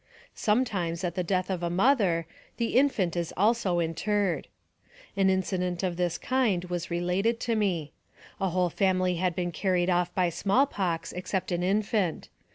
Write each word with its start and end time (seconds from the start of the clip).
Sometimes, 0.33 1.03
at 1.03 1.13
the 1.13 1.23
death 1.23 1.51
of 1.51 1.61
a 1.61 1.69
mother, 1.69 2.25
the 2.57 2.75
infant 2.75 3.15
is 3.15 3.31
also 3.37 3.77
interred. 3.77 4.47
An 5.15 5.29
incident 5.29 5.83
of 5.83 5.95
this 5.95 6.17
kind 6.17 6.65
was 6.65 6.89
related 6.89 7.39
to 7.41 7.55
me. 7.55 7.91
A 8.39 8.49
whole 8.49 8.71
family 8.71 9.17
had 9.17 9.35
been 9.35 9.51
carried 9.51 9.91
off 9.91 10.11
by 10.15 10.29
small 10.29 10.65
pox 10.65 11.13
ex 11.13 11.29
cept 11.29 11.51
an 11.51 11.61
infant. 11.61 12.29